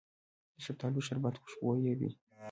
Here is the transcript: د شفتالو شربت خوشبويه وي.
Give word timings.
د 0.55 0.57
شفتالو 0.65 1.05
شربت 1.07 1.35
خوشبويه 1.41 1.93
وي. 1.99 2.09